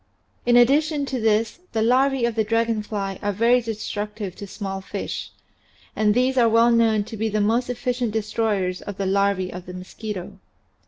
In 0.47 0.57
addition 0.57 1.05
to 1.05 1.19
this 1.21 1.59
the 1.73 1.83
larvae 1.83 2.25
of 2.25 2.33
the 2.33 2.43
dragon 2.43 2.81
fly 2.81 3.19
are 3.21 3.31
very 3.31 3.61
destructive 3.61 4.35
to 4.37 4.47
small 4.47 4.81
fish, 4.81 5.29
and 5.95 6.15
these 6.15 6.37
are 6.39 6.49
well 6.49 6.71
known 6.71 7.03
to 7.03 7.15
be 7.15 7.29
the 7.29 7.39
most 7.39 7.69
efficient 7.69 8.09
destroyers 8.11 8.81
of 8.81 8.97
the 8.97 9.05
larvae 9.05 9.53
of 9.53 9.67
the 9.67 9.73
mosquito. 9.75 10.39